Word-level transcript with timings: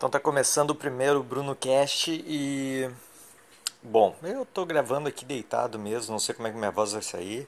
Então 0.00 0.08
tá 0.08 0.18
começando 0.18 0.70
o 0.70 0.74
primeiro 0.74 1.22
Bruno 1.22 1.54
Cast 1.54 2.10
e 2.10 2.90
bom, 3.82 4.16
eu 4.22 4.46
tô 4.46 4.64
gravando 4.64 5.10
aqui 5.10 5.26
deitado 5.26 5.78
mesmo, 5.78 6.12
não 6.12 6.18
sei 6.18 6.34
como 6.34 6.48
é 6.48 6.50
que 6.50 6.56
minha 6.56 6.70
voz 6.70 6.92
vai 6.92 7.02
sair. 7.02 7.46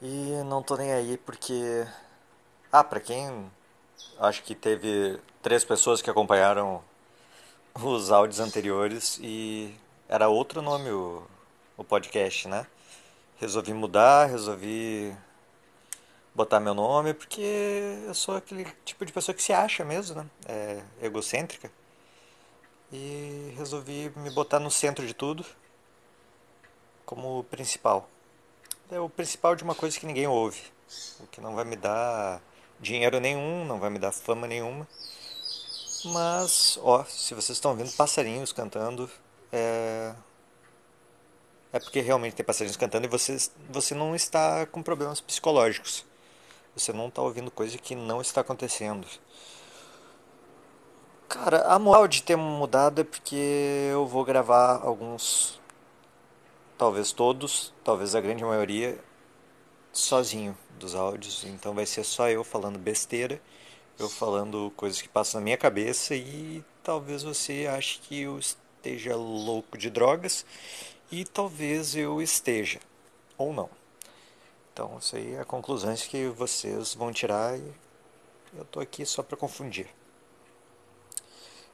E 0.00 0.40
não 0.44 0.62
tô 0.62 0.76
nem 0.76 0.92
aí 0.92 1.18
porque 1.18 1.84
ah, 2.70 2.84
para 2.84 3.00
quem 3.00 3.50
acho 4.20 4.40
que 4.44 4.54
teve 4.54 5.18
três 5.42 5.64
pessoas 5.64 6.00
que 6.00 6.08
acompanharam 6.08 6.80
os 7.74 8.12
áudios 8.12 8.38
anteriores 8.38 9.18
e 9.20 9.74
era 10.08 10.28
outro 10.28 10.62
nome 10.62 10.90
o, 10.90 11.26
o 11.76 11.82
podcast, 11.82 12.46
né? 12.46 12.68
Resolvi 13.36 13.74
mudar, 13.74 14.26
resolvi 14.26 15.12
botar 16.36 16.60
meu 16.60 16.74
nome, 16.74 17.14
porque 17.14 17.40
eu 18.06 18.14
sou 18.14 18.36
aquele 18.36 18.66
tipo 18.84 19.06
de 19.06 19.12
pessoa 19.12 19.34
que 19.34 19.42
se 19.42 19.54
acha 19.54 19.84
mesmo, 19.84 20.22
né? 20.22 20.26
É 20.46 20.82
egocêntrica. 21.00 21.72
E 22.92 23.54
resolvi 23.56 24.12
me 24.16 24.30
botar 24.30 24.60
no 24.60 24.70
centro 24.70 25.06
de 25.06 25.14
tudo 25.14 25.44
como 27.06 27.42
principal. 27.44 28.08
É 28.90 29.00
o 29.00 29.08
principal 29.08 29.56
de 29.56 29.64
uma 29.64 29.74
coisa 29.74 29.98
que 29.98 30.04
ninguém 30.04 30.26
ouve. 30.26 30.60
O 31.20 31.26
que 31.26 31.40
não 31.40 31.54
vai 31.54 31.64
me 31.64 31.74
dar 31.74 32.40
dinheiro 32.78 33.18
nenhum, 33.18 33.64
não 33.64 33.80
vai 33.80 33.88
me 33.88 33.98
dar 33.98 34.12
fama 34.12 34.46
nenhuma. 34.46 34.86
Mas, 36.04 36.78
ó, 36.82 37.02
se 37.04 37.34
vocês 37.34 37.56
estão 37.56 37.70
ouvindo 37.70 37.90
passarinhos 37.92 38.52
cantando, 38.52 39.10
é, 39.50 40.14
é 41.72 41.80
porque 41.80 42.00
realmente 42.00 42.36
tem 42.36 42.44
passarinhos 42.44 42.76
cantando 42.76 43.06
e 43.06 43.08
você, 43.08 43.36
você 43.70 43.94
não 43.94 44.14
está 44.14 44.66
com 44.66 44.82
problemas 44.82 45.20
psicológicos. 45.20 46.04
Você 46.76 46.92
não 46.92 47.08
está 47.08 47.22
ouvindo 47.22 47.50
coisa 47.50 47.78
que 47.78 47.94
não 47.94 48.20
está 48.20 48.42
acontecendo. 48.42 49.08
Cara, 51.26 51.62
a 51.68 51.78
moral 51.78 52.06
de 52.06 52.22
ter 52.22 52.36
mudado 52.36 53.00
é 53.00 53.04
porque 53.04 53.88
eu 53.90 54.06
vou 54.06 54.24
gravar 54.24 54.82
alguns, 54.82 55.58
talvez 56.76 57.12
todos, 57.12 57.72
talvez 57.82 58.14
a 58.14 58.20
grande 58.20 58.44
maioria, 58.44 58.98
sozinho 59.90 60.56
dos 60.78 60.94
áudios. 60.94 61.44
Então 61.44 61.74
vai 61.74 61.86
ser 61.86 62.04
só 62.04 62.28
eu 62.28 62.44
falando 62.44 62.78
besteira, 62.78 63.40
eu 63.98 64.08
falando 64.10 64.70
coisas 64.76 65.00
que 65.00 65.08
passam 65.08 65.40
na 65.40 65.44
minha 65.44 65.56
cabeça 65.56 66.14
e 66.14 66.62
talvez 66.82 67.22
você 67.22 67.66
ache 67.66 68.00
que 68.00 68.20
eu 68.20 68.38
esteja 68.38 69.16
louco 69.16 69.78
de 69.78 69.88
drogas 69.88 70.44
e 71.10 71.24
talvez 71.24 71.96
eu 71.96 72.20
esteja, 72.20 72.80
ou 73.38 73.52
não. 73.54 73.70
Então, 74.76 74.98
isso 74.98 75.16
aí 75.16 75.32
é 75.32 75.40
a 75.40 75.44
conclusão 75.46 75.94
que 75.94 76.28
vocês 76.28 76.92
vão 76.92 77.10
tirar 77.10 77.58
e 77.58 77.62
eu 78.54 78.62
estou 78.62 78.82
aqui 78.82 79.06
só 79.06 79.22
para 79.22 79.34
confundir. 79.34 79.88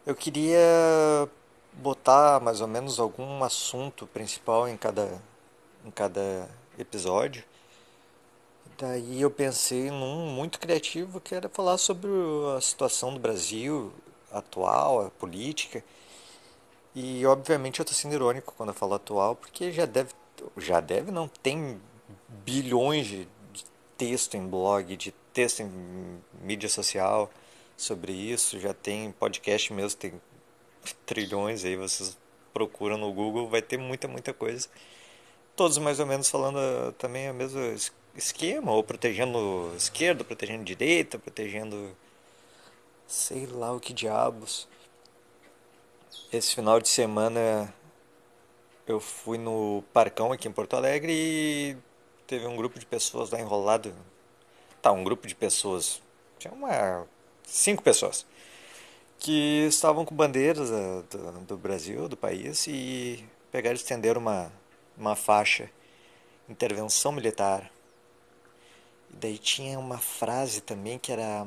Eu 0.06 0.14
queria 0.14 1.28
botar 1.72 2.38
mais 2.38 2.60
ou 2.60 2.68
menos 2.68 3.00
algum 3.00 3.42
assunto 3.42 4.06
principal 4.06 4.68
em 4.68 4.76
cada, 4.76 5.20
em 5.84 5.90
cada 5.90 6.48
episódio. 6.78 7.42
Daí 8.78 9.20
eu 9.20 9.32
pensei 9.32 9.90
num 9.90 10.28
muito 10.28 10.60
criativo 10.60 11.20
que 11.20 11.34
era 11.34 11.48
falar 11.48 11.78
sobre 11.78 12.08
a 12.56 12.60
situação 12.60 13.12
do 13.12 13.18
Brasil 13.18 13.92
atual, 14.30 15.06
a 15.06 15.10
política. 15.10 15.82
E 16.94 17.26
obviamente 17.26 17.80
eu 17.80 17.82
estou 17.82 17.98
sendo 17.98 18.14
irônico 18.14 18.54
quando 18.56 18.68
eu 18.68 18.76
falo 18.76 18.94
atual, 18.94 19.34
porque 19.34 19.72
já 19.72 19.86
deve, 19.86 20.12
já 20.56 20.78
deve 20.78 21.10
não 21.10 21.26
tem 21.26 21.80
bilhões 22.44 23.06
de, 23.06 23.28
texto 23.96 24.36
em 24.36 24.46
blog, 24.46 24.96
de 24.96 25.12
texto 25.32 25.60
em 25.60 26.20
mídia 26.40 26.68
social 26.68 27.30
sobre 27.76 28.12
isso. 28.12 28.58
Já 28.58 28.74
tem 28.74 29.12
podcast 29.12 29.72
mesmo, 29.72 29.98
tem 29.98 30.20
trilhões 31.06 31.64
aí, 31.64 31.76
vocês 31.76 32.18
procuram 32.52 32.98
no 32.98 33.12
Google, 33.12 33.48
vai 33.48 33.62
ter 33.62 33.78
muita, 33.78 34.08
muita 34.08 34.32
coisa. 34.32 34.68
Todos 35.54 35.78
mais 35.78 36.00
ou 36.00 36.06
menos 36.06 36.28
falando 36.28 36.58
ah, 36.58 36.92
também 36.98 37.28
a 37.28 37.32
mesma 37.32 37.74
esquema, 38.16 38.72
ou 38.72 38.82
protegendo 38.82 39.72
esquerda, 39.76 40.24
protegendo 40.24 40.64
direita, 40.64 41.18
protegendo 41.18 41.96
sei 43.06 43.46
lá 43.46 43.72
o 43.72 43.80
que 43.80 43.92
diabos. 43.92 44.68
Esse 46.32 46.54
final 46.54 46.80
de 46.80 46.88
semana 46.88 47.72
eu 48.86 48.98
fui 48.98 49.38
no 49.38 49.84
Parcão 49.92 50.32
aqui 50.32 50.48
em 50.48 50.52
Porto 50.52 50.74
Alegre 50.74 51.12
e 51.12 51.76
teve 52.32 52.46
um 52.46 52.56
grupo 52.56 52.78
de 52.78 52.86
pessoas 52.86 53.30
lá 53.30 53.38
enrolado. 53.38 53.94
Tá, 54.80 54.90
um 54.90 55.04
grupo 55.04 55.26
de 55.26 55.34
pessoas. 55.34 56.00
Tinha 56.38 56.52
uma. 56.54 57.06
cinco 57.44 57.82
pessoas. 57.82 58.24
Que 59.18 59.66
estavam 59.68 60.04
com 60.06 60.14
bandeiras 60.14 60.70
do, 60.70 61.02
do, 61.02 61.40
do 61.40 61.56
Brasil, 61.58 62.08
do 62.08 62.16
país, 62.16 62.66
e 62.66 63.22
pegaram 63.50 63.76
e 63.76 63.78
estenderam 63.78 64.20
uma, 64.20 64.50
uma 64.96 65.14
faixa. 65.14 65.70
Intervenção 66.48 67.12
militar. 67.12 67.70
E 69.12 69.16
daí 69.16 69.36
tinha 69.36 69.78
uma 69.78 69.98
frase 69.98 70.62
também 70.62 70.98
que 70.98 71.12
era. 71.12 71.46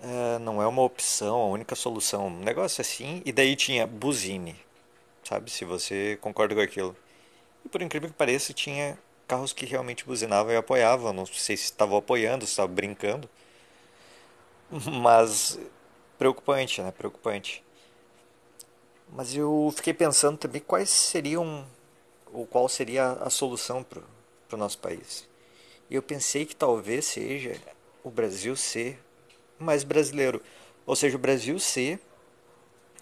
É, 0.00 0.38
não 0.38 0.62
é 0.62 0.66
uma 0.66 0.82
opção, 0.82 1.36
a 1.42 1.46
única 1.48 1.74
solução. 1.74 2.28
Um 2.28 2.40
negócio 2.40 2.80
assim. 2.80 3.20
E 3.26 3.32
daí 3.32 3.54
tinha 3.54 3.86
buzine. 3.86 4.56
Sabe? 5.22 5.50
Se 5.50 5.64
você 5.66 6.18
concorda 6.22 6.54
com 6.54 6.60
aquilo. 6.62 6.96
E 7.66 7.68
por 7.68 7.82
incrível 7.82 8.08
que 8.08 8.14
pareça, 8.14 8.52
tinha 8.52 8.96
carros 9.26 9.52
que 9.52 9.66
realmente 9.66 10.04
buzinavam 10.04 10.52
e 10.52 10.56
apoiavam. 10.56 11.12
Não 11.12 11.26
sei 11.26 11.56
se 11.56 11.64
estavam 11.64 11.98
apoiando, 11.98 12.46
se 12.46 12.52
estavam 12.52 12.72
brincando. 12.72 13.28
Mas 15.02 15.58
preocupante, 16.16 16.80
né? 16.80 16.92
Preocupante. 16.92 17.64
Mas 19.12 19.34
eu 19.34 19.72
fiquei 19.74 19.92
pensando 19.92 20.38
também 20.38 20.60
quais 20.60 20.88
seriam 20.88 21.66
ou 22.32 22.46
qual 22.46 22.68
seria 22.68 23.14
a 23.14 23.30
solução 23.30 23.82
para 23.82 24.00
o 24.52 24.56
nosso 24.56 24.78
país. 24.78 25.28
E 25.90 25.96
eu 25.96 26.02
pensei 26.02 26.46
que 26.46 26.54
talvez 26.54 27.04
seja 27.04 27.60
o 28.04 28.10
Brasil 28.10 28.54
ser 28.54 28.96
mais 29.58 29.82
brasileiro. 29.82 30.40
Ou 30.86 30.94
seja, 30.94 31.16
o 31.16 31.20
Brasil 31.20 31.58
ser, 31.58 31.98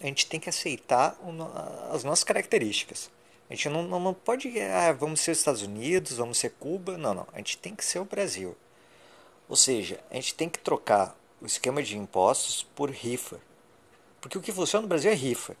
a 0.01 0.07
gente 0.07 0.25
tem 0.25 0.39
que 0.39 0.49
aceitar 0.49 1.15
as 1.91 2.03
nossas 2.03 2.23
características. 2.23 3.13
A 3.49 3.53
gente 3.53 3.69
não, 3.69 3.83
não, 3.83 3.99
não 3.99 4.13
pode, 4.13 4.59
ah, 4.59 4.91
vamos 4.91 5.19
ser 5.19 5.31
os 5.31 5.37
Estados 5.37 5.61
Unidos, 5.61 6.17
vamos 6.17 6.37
ser 6.37 6.51
Cuba. 6.51 6.97
Não, 6.97 7.13
não. 7.13 7.27
A 7.31 7.37
gente 7.37 7.57
tem 7.57 7.75
que 7.75 7.85
ser 7.85 7.99
o 7.99 8.05
Brasil. 8.05 8.55
Ou 9.47 9.55
seja, 9.55 9.99
a 10.09 10.15
gente 10.15 10.33
tem 10.33 10.49
que 10.49 10.57
trocar 10.57 11.15
o 11.39 11.45
esquema 11.45 11.83
de 11.83 11.97
impostos 11.97 12.63
por 12.75 12.89
rifa. 12.89 13.39
Porque 14.19 14.37
o 14.37 14.41
que 14.41 14.51
funciona 14.51 14.81
no 14.81 14.87
Brasil 14.87 15.11
é 15.11 15.13
rifa. 15.13 15.55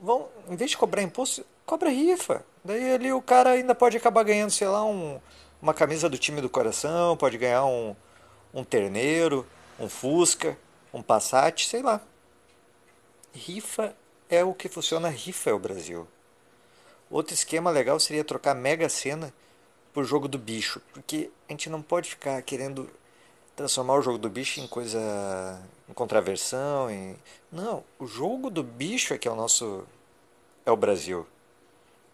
Vão, 0.00 0.28
em 0.48 0.56
vez 0.56 0.70
de 0.70 0.78
cobrar 0.78 1.02
imposto, 1.02 1.44
cobra 1.66 1.90
rifa. 1.90 2.44
Daí 2.64 2.94
ali 2.94 3.12
o 3.12 3.20
cara 3.20 3.50
ainda 3.50 3.74
pode 3.74 3.98
acabar 3.98 4.22
ganhando, 4.22 4.50
sei 4.50 4.66
lá, 4.66 4.82
um, 4.82 5.20
uma 5.60 5.74
camisa 5.74 6.08
do 6.08 6.16
time 6.16 6.40
do 6.40 6.48
coração, 6.48 7.18
pode 7.18 7.36
ganhar 7.36 7.66
um, 7.66 7.94
um 8.54 8.64
terneiro, 8.64 9.46
um 9.78 9.88
Fusca, 9.88 10.56
um 10.92 11.02
Passat, 11.02 11.66
sei 11.66 11.82
lá. 11.82 12.00
Rifa 13.32 13.94
é 14.30 14.42
o 14.42 14.54
que 14.54 14.68
funciona, 14.70 15.10
rifa 15.10 15.50
é 15.50 15.52
o 15.52 15.58
Brasil. 15.58 16.08
Outro 17.10 17.34
esquema 17.34 17.70
legal 17.70 17.98
seria 17.98 18.22
trocar 18.22 18.54
Mega 18.54 18.88
Sena 18.88 19.34
por 19.92 20.04
jogo 20.04 20.28
do 20.28 20.38
bicho, 20.38 20.80
porque 20.92 21.28
a 21.48 21.52
gente 21.52 21.68
não 21.68 21.82
pode 21.82 22.10
ficar 22.10 22.40
querendo 22.42 22.88
transformar 23.56 23.94
o 23.94 24.02
jogo 24.02 24.16
do 24.16 24.30
bicho 24.30 24.60
em 24.60 24.66
coisa 24.68 25.60
em 25.88 25.92
contraversão, 25.92 26.88
em... 26.88 27.16
não, 27.50 27.82
o 27.98 28.06
jogo 28.06 28.48
do 28.48 28.62
bicho 28.62 29.12
é 29.12 29.18
que 29.18 29.26
é 29.26 29.30
o 29.30 29.34
nosso 29.34 29.84
é 30.64 30.70
o 30.70 30.76
Brasil. 30.76 31.26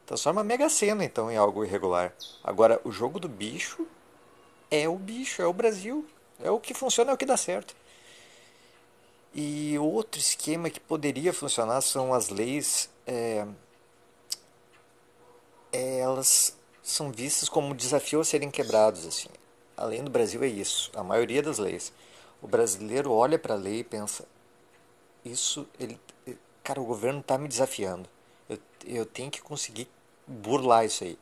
Transforma 0.07 0.41
a 0.41 0.45
Mega 0.45 0.71
Sena 0.71 1.05
então 1.05 1.31
em 1.31 1.37
algo 1.37 1.63
irregular. 1.63 2.15
Agora 2.43 2.81
o 2.83 2.91
jogo 2.91 3.21
do 3.21 3.29
bicho 3.29 3.87
é 4.71 4.89
o 4.89 4.97
bicho, 4.97 5.43
é 5.43 5.47
o 5.47 5.53
Brasil, 5.53 6.07
é 6.43 6.51
o 6.51 6.59
que 6.59 6.73
funciona, 6.73 7.11
é 7.11 7.15
o 7.15 7.19
que 7.19 7.27
dá 7.27 7.37
certo. 7.37 7.77
E 9.35 9.79
outro 9.79 10.19
esquema 10.19 10.71
que 10.71 10.81
poderia 10.81 11.35
funcionar 11.35 11.83
são 11.83 12.15
as 12.15 12.31
leis 12.31 12.89
é, 13.07 13.47
é, 15.77 15.99
elas 15.99 16.57
são 16.83 17.13
vistas 17.13 17.49
como 17.49 17.69
um 17.69 17.75
desafio 17.75 18.21
a 18.21 18.25
serem 18.25 18.51
quebrados. 18.51 19.07
Assim. 19.07 19.29
Além 19.77 20.03
do 20.03 20.11
Brasil 20.11 20.43
é 20.43 20.47
isso, 20.47 20.91
a 20.95 21.03
maioria 21.03 21.43
das 21.43 21.59
leis. 21.59 21.93
O 22.41 22.47
brasileiro 22.47 23.13
olha 23.13 23.39
para 23.39 23.55
a 23.55 23.59
lei 23.59 23.81
e 23.81 23.85
pensa, 23.85 24.25
isso, 25.25 25.67
ele, 25.79 26.01
cara, 26.63 26.81
o 26.81 26.85
governo 26.85 27.21
está 27.21 27.37
me 27.37 27.49
desafiando. 27.49 28.09
Eu, 28.49 28.59
eu 28.87 29.07
tenho 29.07 29.31
que 29.31 29.43
conseguir 29.43 29.89
burlar 30.27 30.85
isso 30.85 31.05
aí. 31.05 31.19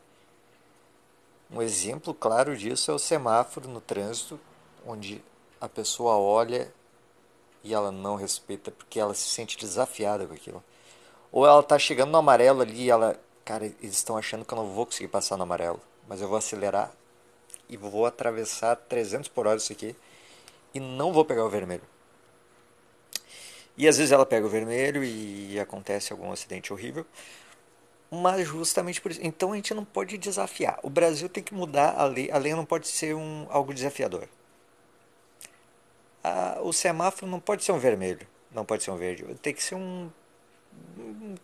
Um 1.51 1.61
exemplo 1.61 2.13
claro 2.13 2.55
disso 2.55 2.91
é 2.91 2.93
o 2.93 2.99
semáforo 2.99 3.67
no 3.67 3.81
trânsito, 3.81 4.39
onde 4.85 5.23
a 5.59 5.67
pessoa 5.67 6.17
olha 6.17 6.71
e 7.63 7.73
ela 7.73 7.91
não 7.91 8.15
respeita 8.15 8.71
porque 8.71 8.99
ela 8.99 9.13
se 9.13 9.27
sente 9.27 9.57
desafiada 9.57 10.25
com 10.25 10.33
aquilo. 10.33 10.63
Ou 11.31 11.45
ela 11.45 11.59
está 11.59 11.77
chegando 11.77 12.11
no 12.11 12.17
amarelo 12.17 12.61
ali 12.61 12.83
e 12.83 12.89
ela 12.89 13.19
Cara, 13.45 13.65
eles 13.65 13.95
estão 13.95 14.17
achando 14.17 14.43
que 14.43 14.51
eu 14.51 14.57
não 14.57 14.67
vou 14.73 14.87
conseguir 14.87 15.07
passar 15.07 15.37
no 15.37 15.43
amarelo. 15.43 15.79
Mas 16.07 16.19
eu 16.19 16.27
vou 16.27 16.37
acelerar 16.37 16.91
e 17.69 17.77
vou 17.77 18.05
atravessar 18.05 18.75
300 18.75 19.29
por 19.29 19.45
hora 19.45 19.57
isso 19.57 19.71
aqui 19.71 19.95
e 20.73 20.79
não 20.79 21.13
vou 21.13 21.23
pegar 21.23 21.45
o 21.45 21.49
vermelho. 21.49 21.83
E 23.77 23.87
às 23.87 23.97
vezes 23.97 24.11
ela 24.11 24.25
pega 24.25 24.45
o 24.45 24.49
vermelho 24.49 25.03
e 25.03 25.59
acontece 25.59 26.11
algum 26.11 26.31
acidente 26.31 26.73
horrível. 26.73 27.05
Mas 28.09 28.47
justamente 28.47 28.99
por 29.01 29.11
isso. 29.11 29.19
Então 29.23 29.51
a 29.51 29.55
gente 29.55 29.73
não 29.73 29.85
pode 29.85 30.17
desafiar. 30.17 30.79
O 30.81 30.89
Brasil 30.89 31.29
tem 31.29 31.43
que 31.43 31.53
mudar 31.53 31.95
a 31.97 32.05
lei. 32.05 32.31
A 32.31 32.37
lei 32.37 32.53
não 32.55 32.65
pode 32.65 32.87
ser 32.87 33.13
um, 33.15 33.45
algo 33.49 33.73
desafiador. 33.73 34.27
A, 36.23 36.59
o 36.61 36.71
semáforo 36.73 37.29
não 37.29 37.39
pode 37.39 37.63
ser 37.63 37.73
um 37.73 37.79
vermelho. 37.79 38.25
Não 38.51 38.65
pode 38.65 38.83
ser 38.83 38.91
um 38.91 38.97
verde. 38.97 39.25
Tem 39.41 39.53
que 39.53 39.61
ser 39.61 39.75
um. 39.75 40.09
um 40.97 41.35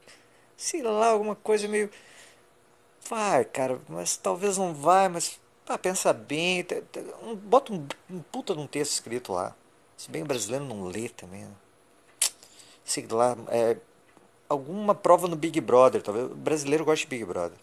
sei 0.62 0.81
lá, 0.84 1.08
alguma 1.08 1.36
coisa 1.36 1.68
meio. 1.68 1.90
Vai, 3.10 3.44
cara, 3.46 3.80
mas 3.90 4.16
talvez 4.16 4.58
não 4.58 4.74
vai, 4.74 5.10
mas. 5.10 5.40
Ah, 5.68 5.78
pensa 5.78 6.13
bem. 6.13 6.66
Bota 7.44 7.74
um, 7.74 7.88
um 8.10 8.22
puta 8.22 8.54
de 8.54 8.62
um 8.62 8.68
texto 8.68 8.94
escrito 8.94 9.34
lá. 9.34 9.56
Se 9.98 10.10
bem 10.10 10.22
o 10.24 10.25
brasileiro 10.25 10.66
não 10.66 10.86
lê 10.86 11.10
também. 11.10 11.46
Né? 11.46 11.52
Sei 12.84 13.08
lá, 13.10 13.36
é, 13.50 13.78
alguma 14.48 14.94
prova 14.94 15.28
no 15.28 15.36
Big 15.36 15.60
Brother, 15.62 16.02
talvez. 16.02 16.25
O 16.31 16.36
brasileiro 16.36 16.86
gosta 16.86 17.06
de 17.06 17.10
Big 17.10 17.25
Brother. 17.25 17.58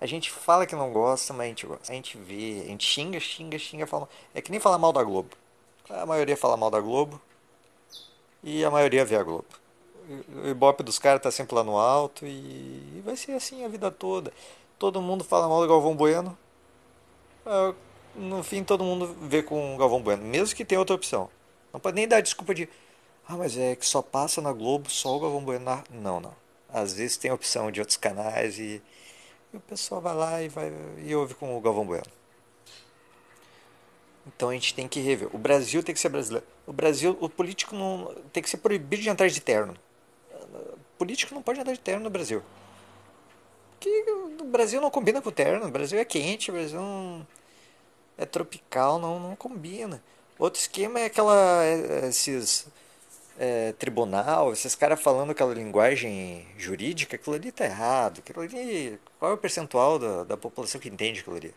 A 0.00 0.06
gente 0.06 0.30
fala 0.30 0.66
que 0.66 0.76
não 0.76 0.92
gosta, 0.92 1.32
mas 1.32 1.46
a 1.46 1.48
gente 1.48 1.66
gosta. 1.66 1.92
A 1.92 1.94
gente 1.94 2.18
vê, 2.18 2.62
a 2.64 2.68
gente 2.68 2.86
xinga, 2.86 3.18
xinga, 3.20 3.58
xinga, 3.58 3.86
fala. 3.86 4.08
É 4.34 4.42
que 4.42 4.50
nem 4.50 4.60
falar 4.60 4.78
mal 4.78 4.92
da 4.92 5.02
Globo. 5.02 5.30
A 5.88 6.04
maioria 6.04 6.36
fala 6.36 6.56
mal 6.56 6.70
da 6.70 6.80
Globo 6.80 7.20
e 8.42 8.64
a 8.64 8.70
maioria 8.70 9.04
vê 9.04 9.16
a 9.16 9.22
Globo. 9.22 9.63
O 10.44 10.48
ibope 10.48 10.82
dos 10.82 10.98
caras 10.98 11.22
tá 11.22 11.30
sempre 11.30 11.54
lá 11.54 11.64
no 11.64 11.78
alto 11.78 12.26
e 12.26 13.02
vai 13.04 13.16
ser 13.16 13.32
assim 13.32 13.64
a 13.64 13.68
vida 13.68 13.90
toda. 13.90 14.32
Todo 14.78 15.00
mundo 15.00 15.24
fala 15.24 15.48
mal 15.48 15.60
do 15.60 15.68
Galvão 15.68 15.96
Bueno. 15.96 16.36
É, 17.46 17.74
no 18.14 18.42
fim, 18.42 18.62
todo 18.62 18.84
mundo 18.84 19.16
vê 19.22 19.42
com 19.42 19.74
o 19.74 19.78
Galvão 19.78 20.02
Bueno, 20.02 20.22
mesmo 20.24 20.54
que 20.54 20.64
tenha 20.64 20.78
outra 20.78 20.94
opção. 20.94 21.30
Não 21.72 21.80
pode 21.80 21.96
nem 21.96 22.06
dar 22.06 22.20
desculpa 22.20 22.54
de 22.54 22.68
ah, 23.26 23.36
mas 23.36 23.56
é 23.56 23.74
que 23.74 23.86
só 23.86 24.02
passa 24.02 24.42
na 24.42 24.52
Globo 24.52 24.90
só 24.90 25.16
o 25.16 25.20
Galvão 25.20 25.44
Bueno. 25.44 25.82
Não, 25.90 26.20
não. 26.20 26.34
Às 26.68 26.94
vezes 26.94 27.16
tem 27.16 27.30
opção 27.30 27.70
de 27.70 27.80
outros 27.80 27.96
canais 27.96 28.58
e, 28.58 28.82
e 29.52 29.56
o 29.56 29.60
pessoal 29.60 30.00
vai 30.00 30.14
lá 30.14 30.42
e, 30.42 30.48
vai, 30.48 30.72
e 30.98 31.14
ouve 31.14 31.34
com 31.34 31.56
o 31.56 31.60
Galvão 31.60 31.86
Bueno. 31.86 32.04
Então 34.26 34.50
a 34.50 34.52
gente 34.52 34.74
tem 34.74 34.88
que 34.88 35.00
rever. 35.00 35.28
O 35.32 35.38
Brasil 35.38 35.82
tem 35.82 35.94
que 35.94 36.00
ser 36.00 36.08
brasileiro. 36.08 36.46
O 36.66 36.72
Brasil, 36.72 37.16
o 37.20 37.28
político 37.28 37.74
não 37.74 38.14
tem 38.32 38.42
que 38.42 38.50
ser 38.50 38.58
proibido 38.58 39.02
de 39.02 39.08
entrar 39.08 39.28
de 39.28 39.40
terno. 39.40 39.74
Político 40.98 41.34
não 41.34 41.42
pode 41.42 41.60
entrar 41.60 41.72
de 41.72 41.80
terno 41.80 42.04
no 42.04 42.10
Brasil. 42.10 42.42
Porque 43.72 44.04
o 44.40 44.44
Brasil 44.44 44.80
não 44.80 44.90
combina 44.90 45.20
com 45.20 45.28
o 45.28 45.32
terno. 45.32 45.66
O 45.66 45.70
Brasil 45.70 45.98
é 45.98 46.04
quente, 46.04 46.50
o 46.50 46.54
Brasil 46.54 46.80
não 46.80 47.26
é 48.16 48.24
tropical, 48.24 48.98
não, 48.98 49.18
não 49.18 49.36
combina. 49.36 50.02
Outro 50.38 50.60
esquema 50.60 51.00
é 51.00 51.06
aquela 51.06 51.64
é, 51.64 52.08
esses 52.08 52.66
é, 53.38 53.72
tribunal, 53.72 54.52
esses 54.52 54.74
caras 54.74 55.00
falando 55.00 55.30
aquela 55.30 55.54
linguagem 55.54 56.46
jurídica, 56.56 57.16
aquilo 57.16 57.36
ali 57.36 57.52
tá 57.52 57.64
errado. 57.64 58.18
Aquilo 58.18 58.40
ali, 58.40 58.98
qual 59.18 59.32
é 59.32 59.34
o 59.34 59.38
percentual 59.38 59.98
da, 59.98 60.24
da 60.24 60.36
população 60.36 60.80
que 60.80 60.88
entende 60.88 61.20
aquilo 61.20 61.36
ali? 61.36 61.54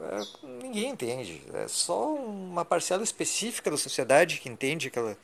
É, 0.00 0.20
ninguém 0.62 0.88
entende. 0.88 1.42
É 1.52 1.68
só 1.68 2.14
uma 2.14 2.64
parcela 2.64 3.02
específica 3.02 3.70
da 3.70 3.76
sociedade 3.76 4.40
que 4.40 4.48
entende 4.48 4.88
aquela, 4.88 5.16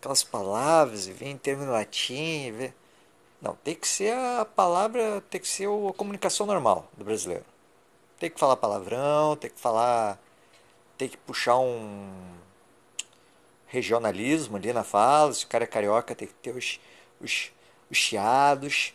aquelas 0.00 0.24
palavras 0.24 1.06
e 1.06 1.12
vem 1.12 1.32
em 1.32 1.38
termo 1.38 1.70
latim. 1.70 2.46
E 2.46 2.50
vê... 2.50 2.72
Não, 3.40 3.54
tem 3.56 3.74
que 3.74 3.86
ser 3.86 4.12
a 4.14 4.44
palavra, 4.44 5.22
tem 5.30 5.40
que 5.40 5.48
ser 5.48 5.66
a 5.66 5.92
comunicação 5.94 6.46
normal 6.46 6.90
do 6.96 7.04
brasileiro. 7.04 7.44
Tem 8.18 8.30
que 8.30 8.40
falar 8.40 8.56
palavrão, 8.56 9.36
tem 9.36 9.50
que 9.50 9.60
falar. 9.60 10.18
Tem 10.98 11.08
que 11.08 11.16
puxar 11.16 11.58
um 11.58 12.10
regionalismo 13.70 14.56
ali 14.56 14.72
na 14.72 14.84
fala, 14.84 15.32
se 15.32 15.44
o 15.44 15.48
cara 15.48 15.64
é 15.64 15.66
carioca 15.66 16.14
tem 16.14 16.28
que 16.28 16.34
ter 16.34 16.54
os, 16.54 16.80
os, 17.20 17.52
os 17.90 17.96
chiados, 17.96 18.92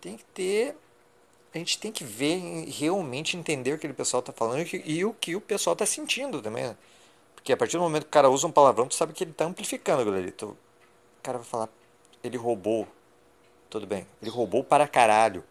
tem 0.00 0.16
que 0.16 0.24
ter. 0.24 0.76
A 1.54 1.58
gente 1.58 1.78
tem 1.78 1.90
que 1.90 2.04
ver, 2.04 2.66
realmente 2.68 3.36
entender 3.36 3.70
o 3.70 3.74
que 3.74 3.86
aquele 3.86 3.94
pessoal 3.94 4.20
está 4.20 4.32
falando 4.32 4.66
e, 4.84 5.04
o 5.04 5.14
que 5.14 5.34
o 5.34 5.40
pessoal 5.40 5.72
está 5.72 5.86
sentindo 5.86 6.42
também. 6.42 6.76
Porque 7.46 7.52
a 7.52 7.56
partir 7.56 7.76
do 7.76 7.84
momento 7.84 8.02
que 8.02 8.08
o 8.08 8.10
cara 8.10 8.28
usa 8.28 8.44
um 8.44 8.50
palavrão, 8.50 8.88
tu 8.88 8.96
sabe 8.96 9.12
que 9.12 9.22
ele 9.22 9.30
está 9.30 9.44
amplificando 9.44 10.02
aquilo 10.02 10.16
ali. 10.16 10.34
O 10.42 10.56
cara 11.22 11.38
vai 11.38 11.46
falar, 11.46 11.68
ele 12.20 12.36
roubou. 12.36 12.88
Tudo 13.70 13.86
bem. 13.86 14.04
Ele 14.20 14.28
roubou 14.28 14.64
para 14.64 14.88
caralho. 14.88 15.44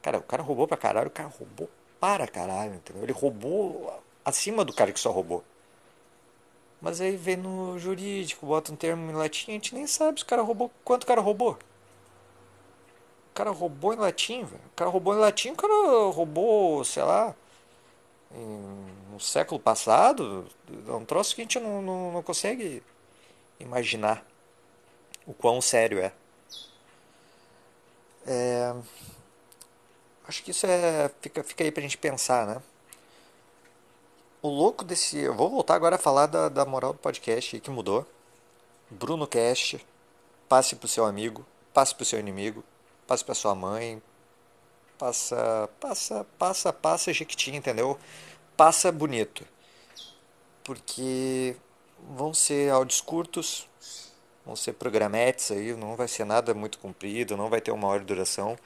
Cara, 0.00 0.16
o 0.16 0.22
cara 0.22 0.42
roubou 0.42 0.66
para 0.66 0.78
caralho, 0.78 1.08
o 1.08 1.10
cara 1.10 1.28
roubou 1.28 1.68
para 2.00 2.26
caralho, 2.26 2.76
entendeu? 2.76 3.02
Ele 3.02 3.12
roubou 3.12 4.02
acima 4.24 4.64
do 4.64 4.72
cara 4.72 4.92
que 4.92 4.98
só 4.98 5.10
roubou. 5.10 5.44
Mas 6.80 7.02
aí 7.02 7.16
vem 7.16 7.36
no 7.36 7.78
jurídico, 7.78 8.46
bota 8.46 8.72
um 8.72 8.76
termo 8.76 9.10
em 9.10 9.14
latim, 9.14 9.50
a 9.50 9.54
gente 9.54 9.74
nem 9.74 9.86
sabe 9.86 10.20
se 10.20 10.24
o 10.24 10.28
cara 10.28 10.40
roubou. 10.40 10.70
Quanto 10.82 11.02
o 11.02 11.06
cara 11.06 11.20
roubou? 11.20 11.58
O 13.30 13.34
cara 13.34 13.50
roubou 13.50 13.92
em 13.92 13.98
latim, 13.98 14.42
velho. 14.42 14.62
O 14.72 14.74
cara 14.74 14.88
roubou 14.88 15.14
em 15.14 15.18
latim, 15.18 15.50
o 15.50 15.56
cara 15.56 15.74
roubou, 16.12 16.82
sei 16.82 17.02
lá, 17.02 17.34
em, 18.34 19.01
no 19.12 19.20
século 19.20 19.60
passado. 19.60 20.46
É 20.88 20.92
um 20.92 21.04
troço 21.04 21.34
que 21.34 21.42
a 21.42 21.44
gente 21.44 21.60
não, 21.60 21.82
não, 21.82 22.12
não 22.12 22.22
consegue 22.22 22.82
imaginar 23.60 24.26
o 25.26 25.34
quão 25.34 25.60
sério 25.60 26.00
é. 26.00 26.12
é. 28.26 28.74
Acho 30.26 30.42
que 30.42 30.50
isso 30.50 30.66
é. 30.66 31.10
Fica, 31.20 31.44
fica 31.44 31.64
aí 31.64 31.70
pra 31.70 31.82
gente 31.82 31.98
pensar, 31.98 32.46
né? 32.46 32.62
O 34.40 34.48
louco 34.48 34.84
desse. 34.84 35.18
Eu 35.18 35.34
vou 35.34 35.50
voltar 35.50 35.74
agora 35.74 35.96
a 35.96 35.98
falar 35.98 36.26
da, 36.26 36.48
da 36.48 36.64
moral 36.64 36.92
do 36.92 36.98
podcast 36.98 37.60
que 37.60 37.70
mudou. 37.70 38.06
Bruno 38.90 39.26
Cast. 39.26 39.84
Passe 40.48 40.74
pro 40.76 40.88
seu 40.88 41.04
amigo. 41.04 41.44
Passe 41.72 41.94
pro 41.94 42.04
seu 42.04 42.18
inimigo. 42.18 42.64
Passe 43.06 43.24
pra 43.24 43.34
sua 43.34 43.54
mãe. 43.54 44.02
Passa. 44.98 45.68
Passa, 45.78 46.26
passa, 46.38 46.72
passa, 46.72 47.12
Jequitinha, 47.12 47.58
entendeu? 47.58 47.98
Passa 48.56 48.92
bonito. 48.92 49.46
Porque 50.64 51.56
vão 52.16 52.32
ser 52.32 52.70
áudios 52.70 53.00
curtos. 53.00 53.68
Vão 54.44 54.56
ser 54.56 54.74
programetes 54.74 55.50
aí. 55.50 55.74
Não 55.74 55.96
vai 55.96 56.08
ser 56.08 56.24
nada 56.24 56.54
muito 56.54 56.78
comprido. 56.78 57.36
Não 57.36 57.48
vai 57.48 57.60
ter 57.60 57.70
uma 57.70 57.88
hora 57.88 58.00
de 58.00 58.06
duração. 58.06 58.56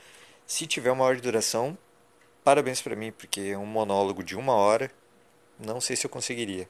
Se 0.47 0.67
tiver 0.67 0.91
uma 0.91 1.05
hora 1.05 1.17
de 1.17 1.23
duração, 1.23 1.77
parabéns 2.45 2.81
para 2.81 2.95
mim, 2.95 3.13
porque 3.13 3.41
é 3.53 3.59
um 3.59 3.67
monólogo 3.67 4.23
de 4.23 4.37
uma 4.37 4.55
hora 4.55 4.91
não 5.59 5.81
sei 5.81 5.97
se 5.97 6.07
eu 6.07 6.11
conseguiria. 6.11 6.69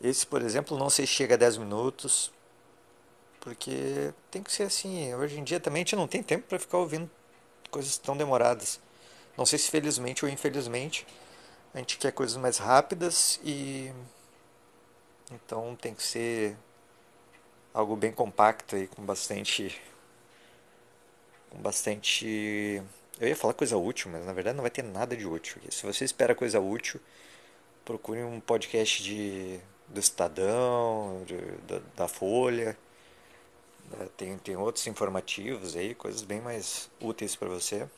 Esse, 0.00 0.26
por 0.26 0.42
exemplo, 0.42 0.78
não 0.78 0.90
sei 0.90 1.06
se 1.06 1.12
chega 1.12 1.34
a 1.34 1.38
10 1.38 1.58
minutos, 1.58 2.32
porque 3.40 4.12
tem 4.30 4.42
que 4.42 4.52
ser 4.52 4.64
assim. 4.64 5.14
Hoje 5.14 5.38
em 5.38 5.44
dia 5.44 5.58
também 5.58 5.80
a 5.82 5.84
gente 5.84 5.96
não 5.96 6.06
tem 6.06 6.22
tempo 6.22 6.46
para 6.46 6.58
ficar 6.58 6.78
ouvindo 6.78 7.10
coisas 7.70 7.96
tão 7.98 8.16
demoradas. 8.16 8.80
Não 9.38 9.46
sei 9.46 9.56
se 9.56 9.70
felizmente 9.70 10.24
ou 10.24 10.30
infelizmente 10.30 11.06
a 11.72 11.78
gente 11.78 11.96
quer 11.96 12.10
coisas 12.12 12.36
mais 12.36 12.58
rápidas 12.58 13.38
e 13.44 13.92
então 15.30 15.76
tem 15.76 15.94
que 15.94 16.02
ser 16.02 16.56
algo 17.72 17.94
bem 17.94 18.10
compacto 18.10 18.74
aí 18.74 18.88
com 18.88 19.04
bastante 19.04 19.80
com 21.50 21.58
bastante 21.58 22.82
eu 23.20 23.28
ia 23.28 23.36
falar 23.36 23.54
coisa 23.54 23.76
útil, 23.76 24.10
mas 24.10 24.24
na 24.24 24.32
verdade 24.32 24.56
não 24.56 24.62
vai 24.62 24.70
ter 24.72 24.82
nada 24.82 25.16
de 25.16 25.26
útil. 25.26 25.60
Se 25.70 25.86
você 25.86 26.04
espera 26.04 26.34
coisa 26.34 26.60
útil, 26.60 27.00
procure 27.84 28.22
um 28.22 28.40
podcast 28.40 29.02
de, 29.02 29.60
do 29.88 30.00
Estadão, 30.00 31.22
de, 31.26 31.36
da, 31.66 31.80
da, 31.96 32.08
Folha. 32.08 32.76
Né? 33.90 34.08
Tem, 34.16 34.38
tem 34.38 34.56
outros 34.56 34.86
informativos 34.86 35.76
aí, 35.76 35.94
coisas 35.94 36.22
bem 36.22 36.40
mais 36.40 36.90
úteis 37.00 37.34
para 37.34 37.48
você. 37.48 37.88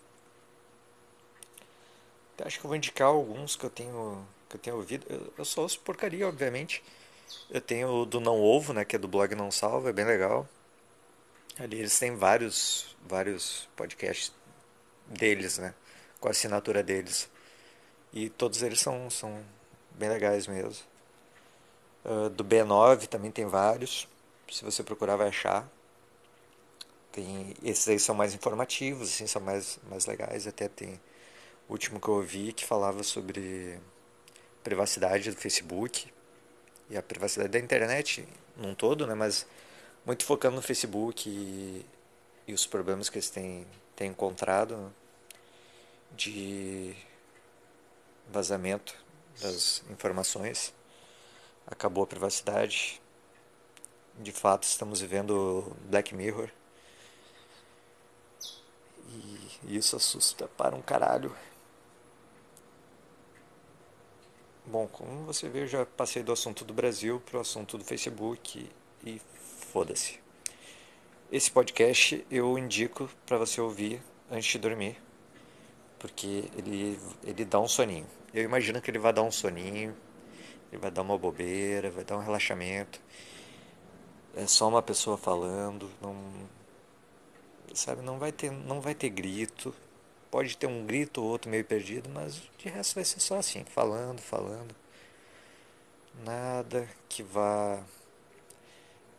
Acho 2.45 2.59
que 2.59 2.65
eu 2.65 2.69
vou 2.69 2.77
indicar 2.77 3.09
alguns 3.09 3.57
que 3.57 3.65
eu 3.65 3.71
tenho, 3.71 4.27
que 4.49 4.57
eu 4.57 4.61
tenho 4.61 4.77
ouvido. 4.77 5.07
Eu, 5.09 5.33
eu 5.39 5.45
só 5.45 5.63
ouço 5.63 5.81
porcaria, 5.81 6.27
obviamente. 6.29 6.83
Eu 7.51 7.61
tenho 7.61 7.89
o 7.89 8.07
do 8.07 8.21
Não 8.21 8.41
Ovo, 8.41 8.73
né, 8.73 8.85
que 8.85 8.97
é 8.97 8.99
do 8.99 9.09
blog 9.09 9.35
Não 9.35 9.51
Salva, 9.51 9.91
é 9.91 9.93
bem 9.93 10.05
legal. 10.05 10.49
Ali 11.59 11.79
eles 11.79 11.99
têm 11.99 12.17
vários, 12.17 12.97
vários 13.07 13.69
podcasts 13.77 14.33
deles, 15.07 15.59
né? 15.59 15.75
Com 16.21 16.29
a 16.29 16.31
assinatura 16.31 16.83
deles. 16.83 17.29
E 18.13 18.29
todos 18.31 18.63
eles 18.63 18.81
são, 18.81 19.11
são 19.11 19.45
bem 19.93 20.09
legais 20.09 20.47
mesmo. 20.47 20.85
Uh, 22.05 22.31
do 22.31 22.45
B9 22.45 23.07
também 23.07 23.31
tem 23.31 23.47
vários. 23.47 24.09
Se 24.51 24.65
você 24.65 24.83
procurar 24.83 25.17
vai 25.17 25.29
achar. 25.29 25.69
Tem, 27.13 27.55
esses 27.63 27.89
aí 27.89 27.99
são 27.99 28.15
mais 28.15 28.35
informativos, 28.35 29.09
assim, 29.09 29.27
são 29.27 29.43
mais, 29.43 29.79
mais 29.89 30.07
legais. 30.07 30.47
Até 30.47 30.69
tem 30.69 31.01
último 31.71 32.01
que 32.01 32.09
eu 32.09 32.15
ouvi 32.15 32.53
que 32.53 32.65
falava 32.65 33.03
sobre 33.03 33.79
privacidade 34.63 35.31
do 35.31 35.37
Facebook 35.37 36.13
e 36.89 36.97
a 36.97 37.03
privacidade 37.03 37.51
da 37.51 37.59
internet 37.59 38.27
num 38.57 38.75
todo, 38.75 39.07
né? 39.07 39.15
Mas 39.15 39.47
muito 40.05 40.25
focando 40.25 40.57
no 40.57 40.63
Facebook 40.63 41.29
e, 41.29 41.87
e 42.47 42.53
os 42.53 42.67
problemas 42.67 43.09
que 43.09 43.17
eles 43.19 43.31
têm, 43.31 43.67
têm 43.95 44.11
encontrado 44.11 44.93
de 46.13 46.95
vazamento 48.29 48.95
das 49.41 49.83
informações, 49.91 50.75
acabou 51.67 52.05
a 52.05 52.07
privacidade 52.07 53.01
de 54.19 54.33
fato 54.33 54.65
estamos 54.65 55.01
vivendo 55.01 55.75
Black 55.89 56.15
Mirror. 56.15 56.51
E 59.65 59.77
isso 59.77 59.97
assusta 59.97 60.47
para 60.49 60.75
um 60.77 60.83
caralho. 60.83 61.35
Bom, 64.71 64.87
como 64.87 65.25
você 65.25 65.49
vê, 65.49 65.63
eu 65.63 65.67
já 65.67 65.85
passei 65.85 66.23
do 66.23 66.31
assunto 66.31 66.65
do 66.65 66.73
Brasil 66.73 67.21
para 67.27 67.39
o 67.39 67.41
assunto 67.41 67.77
do 67.77 67.85
Facebook 67.85 68.71
e 69.05 69.21
foda-se. 69.73 70.21
Esse 71.33 71.51
podcast 71.51 72.25
eu 72.31 72.57
indico 72.57 73.11
para 73.27 73.37
você 73.37 73.61
ouvir 73.61 74.01
antes 74.31 74.49
de 74.49 74.59
dormir, 74.61 74.97
porque 75.99 76.45
ele, 76.57 77.01
ele 77.25 77.45
dá 77.45 77.59
um 77.59 77.67
soninho. 77.67 78.07
Eu 78.33 78.45
imagino 78.45 78.81
que 78.81 78.89
ele 78.89 79.01
vai 79.01 79.13
dar 79.13 79.23
um 79.23 79.33
soninho, 79.33 79.93
ele 80.71 80.81
vai 80.81 80.93
dar 80.93 81.03
uma 81.03 81.19
bobeira, 81.19 81.91
vai 81.91 82.05
dar 82.05 82.17
um 82.17 82.23
relaxamento. 82.23 83.01
É 84.37 84.47
só 84.47 84.69
uma 84.69 84.81
pessoa 84.81 85.19
falando, 85.19 85.91
não 86.01 86.17
sabe, 87.75 88.03
não 88.03 88.21
vai 88.21 88.31
ter, 88.31 88.53
não 88.53 88.81
vai 88.81 88.95
ter 88.95 89.09
grito, 89.09 89.75
Pode 90.31 90.57
ter 90.57 90.67
um 90.67 90.87
grito 90.87 91.23
ou 91.23 91.29
outro 91.29 91.51
meio 91.51 91.65
perdido, 91.65 92.09
mas 92.09 92.41
de 92.59 92.69
resto 92.69 92.95
vai 92.95 93.05
ser 93.05 93.21
só 93.21 93.39
assim, 93.39 93.65
falando, 93.65 94.21
falando. 94.21 94.75
Nada 96.25 96.89
que 97.09 97.23
vá 97.23 97.83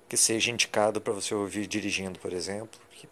que 0.07 0.17
seja 0.17 0.51
indicado 0.51 0.99
para 0.99 1.13
você 1.13 1.33
ouvir 1.33 1.67
dirigindo, 1.67 2.19
por 2.19 2.33
exemplo. 2.33 2.79
Que 2.91 3.07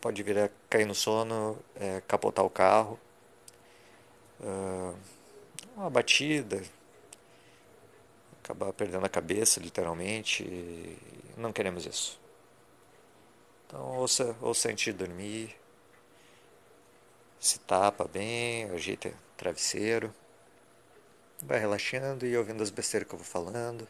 pode 0.00 0.22
vir 0.22 0.38
a 0.38 0.50
cair 0.68 0.86
no 0.86 0.94
sono, 0.94 1.58
é, 1.76 2.02
capotar 2.06 2.44
o 2.44 2.50
carro, 2.50 2.98
uh, 4.40 4.94
uma 5.76 5.88
batida, 5.90 6.62
acabar 8.42 8.72
perdendo 8.72 9.04
a 9.04 9.08
cabeça, 9.08 9.60
literalmente. 9.60 10.96
Não 11.36 11.52
queremos 11.52 11.86
isso. 11.86 12.20
Então, 13.66 13.98
ouça, 13.98 14.36
ouça 14.40 14.70
antes 14.70 14.84
de 14.84 14.92
dormir 14.92 15.56
se 17.40 17.58
tapa 17.60 18.04
bem, 18.04 18.70
ajeita 18.70 19.08
o 19.08 19.36
travesseiro, 19.36 20.12
vai 21.42 21.58
relaxando 21.58 22.26
e 22.26 22.36
ouvindo 22.36 22.62
as 22.62 22.70
besteiras 22.70 23.08
que 23.08 23.14
eu 23.14 23.18
vou 23.18 23.26
falando. 23.26 23.86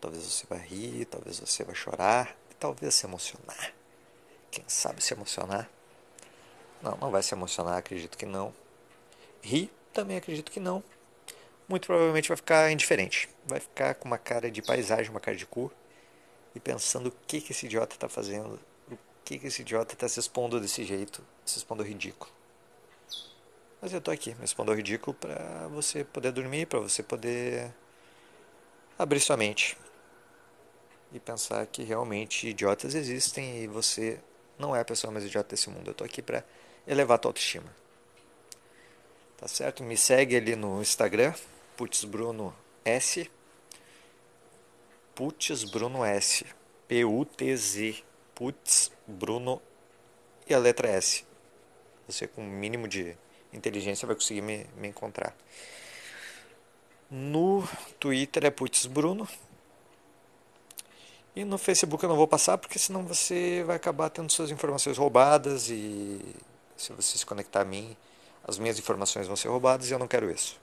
Talvez 0.00 0.24
você 0.24 0.46
vai 0.46 0.58
rir, 0.58 1.06
talvez 1.06 1.40
você 1.40 1.64
vai 1.64 1.74
chorar, 1.74 2.36
talvez 2.58 2.94
se 2.94 3.06
emocionar. 3.06 3.72
Quem 4.50 4.64
sabe 4.68 5.02
se 5.02 5.14
emocionar? 5.14 5.68
Não, 6.82 6.96
não 6.98 7.10
vai 7.10 7.22
se 7.22 7.34
emocionar, 7.34 7.78
acredito 7.78 8.18
que 8.18 8.26
não. 8.26 8.54
Rir, 9.42 9.70
também 9.92 10.16
acredito 10.16 10.52
que 10.52 10.60
não. 10.60 10.84
Muito 11.68 11.86
provavelmente 11.86 12.28
vai 12.28 12.36
ficar 12.36 12.70
indiferente. 12.70 13.28
Vai 13.46 13.60
ficar 13.60 13.94
com 13.94 14.06
uma 14.06 14.18
cara 14.18 14.50
de 14.50 14.62
paisagem, 14.62 15.10
uma 15.10 15.20
cara 15.20 15.36
de 15.36 15.46
cu. 15.46 15.72
E 16.54 16.60
pensando 16.60 17.08
o 17.08 17.12
que, 17.26 17.40
que 17.40 17.52
esse 17.52 17.66
idiota 17.66 17.96
está 17.96 18.08
fazendo 18.08 18.60
que, 19.26 19.40
que 19.40 19.48
esse 19.48 19.62
idiota 19.62 19.92
está 19.92 20.08
se 20.08 20.20
expondo 20.20 20.60
desse 20.60 20.84
jeito, 20.84 21.22
se 21.44 21.58
expondo 21.58 21.82
ridículo. 21.82 22.30
Mas 23.82 23.92
eu 23.92 24.00
tô 24.00 24.12
aqui, 24.12 24.34
me 24.36 24.44
expondo 24.44 24.70
ao 24.70 24.76
ridículo 24.76 25.14
para 25.14 25.66
você 25.66 26.04
poder 26.04 26.30
dormir, 26.30 26.66
para 26.66 26.78
você 26.78 27.02
poder 27.02 27.74
abrir 28.96 29.18
sua 29.18 29.36
mente 29.36 29.76
e 31.12 31.18
pensar 31.18 31.66
que 31.66 31.82
realmente 31.82 32.48
idiotas 32.48 32.94
existem 32.94 33.64
e 33.64 33.66
você 33.66 34.20
não 34.56 34.74
é 34.74 34.80
a 34.80 34.84
pessoa 34.84 35.12
mais 35.12 35.24
idiota 35.24 35.50
desse 35.50 35.68
mundo. 35.68 35.90
Eu 35.90 35.94
tô 35.94 36.04
aqui 36.04 36.22
para 36.22 36.44
elevar 36.86 37.16
a 37.16 37.18
tua 37.18 37.30
autoestima. 37.30 37.74
Tá 39.36 39.48
certo? 39.48 39.82
Me 39.82 39.96
segue 39.96 40.36
ali 40.36 40.54
no 40.54 40.80
Instagram, 40.80 41.34
putzbruno 41.76 42.56
S. 42.84 43.28
Putz 45.16 45.64
Bruno 45.64 46.04
S. 46.04 46.46
P-U-T-Z 46.86 48.04
Putz, 48.36 48.92
Bruno 49.06 49.62
e 50.46 50.52
a 50.52 50.58
letra 50.58 50.88
S. 50.88 51.24
Você 52.06 52.28
com 52.28 52.42
um 52.42 52.46
mínimo 52.46 52.86
de 52.86 53.16
inteligência 53.50 54.06
vai 54.06 54.14
conseguir 54.14 54.42
me, 54.42 54.66
me 54.76 54.88
encontrar. 54.88 55.34
No 57.10 57.66
Twitter 57.98 58.44
é 58.44 58.50
Putz 58.50 58.84
Bruno. 58.84 59.26
E 61.34 61.44
no 61.44 61.56
Facebook 61.56 62.04
eu 62.04 62.10
não 62.10 62.16
vou 62.16 62.28
passar 62.28 62.58
porque 62.58 62.78
senão 62.78 63.06
você 63.06 63.64
vai 63.64 63.76
acabar 63.76 64.10
tendo 64.10 64.30
suas 64.30 64.50
informações 64.50 64.98
roubadas 64.98 65.70
e 65.70 66.20
se 66.76 66.92
você 66.92 67.16
se 67.16 67.24
conectar 67.24 67.62
a 67.62 67.64
mim, 67.64 67.96
as 68.44 68.58
minhas 68.58 68.78
informações 68.78 69.26
vão 69.26 69.34
ser 69.34 69.48
roubadas 69.48 69.88
e 69.88 69.92
eu 69.94 69.98
não 69.98 70.06
quero 70.06 70.30
isso. 70.30 70.60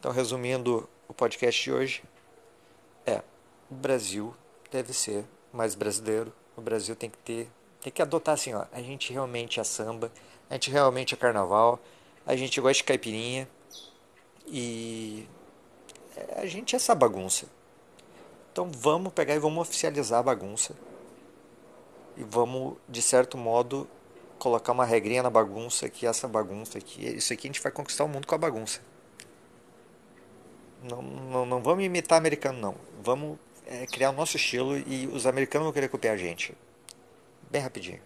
Então, 0.00 0.10
resumindo 0.10 0.88
o 1.06 1.14
podcast 1.14 1.62
de 1.62 1.72
hoje, 1.72 2.04
é: 3.06 3.22
o 3.70 3.74
Brasil 3.74 4.34
deve 4.68 4.92
ser 4.92 5.24
mais 5.52 5.74
brasileiro. 5.74 6.32
O 6.56 6.60
Brasil 6.60 6.94
tem 6.96 7.10
que 7.10 7.18
ter, 7.18 7.50
tem 7.80 7.92
que 7.92 8.02
adotar 8.02 8.34
assim, 8.34 8.54
ó, 8.54 8.64
a 8.72 8.80
gente 8.80 9.12
realmente 9.12 9.60
é 9.60 9.64
samba, 9.64 10.10
a 10.48 10.54
gente 10.54 10.70
realmente 10.70 11.14
é 11.14 11.16
carnaval, 11.16 11.80
a 12.26 12.36
gente 12.36 12.60
gosta 12.60 12.78
de 12.78 12.84
caipirinha 12.84 13.48
e 14.46 15.26
a 16.36 16.46
gente 16.46 16.74
é 16.74 16.76
essa 16.76 16.94
bagunça. 16.94 17.46
Então 18.52 18.70
vamos 18.70 19.12
pegar 19.12 19.34
e 19.34 19.38
vamos 19.38 19.66
oficializar 19.66 20.20
a 20.20 20.22
bagunça. 20.22 20.74
E 22.16 22.22
vamos, 22.22 22.76
de 22.86 23.00
certo 23.00 23.38
modo, 23.38 23.88
colocar 24.38 24.72
uma 24.72 24.84
regrinha 24.84 25.22
na 25.22 25.30
bagunça 25.30 25.88
que 25.88 26.06
essa 26.06 26.28
bagunça 26.28 26.76
aqui, 26.76 27.06
isso 27.06 27.32
aqui 27.32 27.46
a 27.46 27.48
gente 27.48 27.62
vai 27.62 27.72
conquistar 27.72 28.04
o 28.04 28.08
mundo 28.08 28.26
com 28.26 28.34
a 28.34 28.38
bagunça. 28.38 28.80
Não, 30.82 31.00
não, 31.00 31.46
não 31.46 31.62
vamos 31.62 31.84
imitar 31.84 32.18
americano 32.18 32.58
não. 32.60 32.74
Vamos 33.02 33.38
é, 33.66 33.86
criar 33.86 34.10
o 34.10 34.12
nosso 34.12 34.36
estilo 34.36 34.76
e 34.76 35.06
os 35.12 35.26
americanos 35.26 35.66
vão 35.66 35.72
querer 35.72 35.88
copiar 35.88 36.14
a 36.14 36.18
gente. 36.18 36.54
Bem 37.50 37.60
rapidinho. 37.60 38.00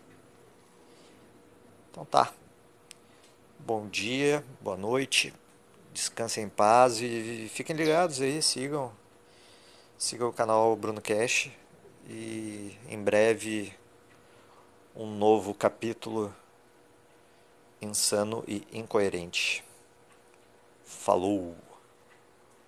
Então 1.91 2.05
tá. 2.05 2.33
Bom 3.59 3.89
dia, 3.89 4.45
boa 4.61 4.77
noite. 4.77 5.33
Descansem 5.93 6.45
em 6.45 6.49
paz 6.49 7.01
e 7.01 7.51
fiquem 7.53 7.75
ligados 7.75 8.21
aí, 8.21 8.43
sigam. 8.43 8.93
Sigam 9.99 10.29
o 10.29 10.33
canal 10.33 10.77
Bruno 10.77 11.01
Cash 11.01 11.51
e 12.09 12.77
em 12.89 13.03
breve 13.03 13.73
um 14.95 15.07
novo 15.07 15.55
capítulo 15.55 16.35
insano 17.81 18.45
e 18.47 18.67
incoerente. 18.73 19.65
Falou! 20.85 21.65